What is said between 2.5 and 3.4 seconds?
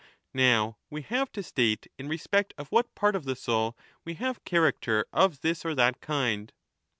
of what part of the